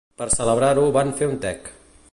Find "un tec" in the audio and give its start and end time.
1.35-1.71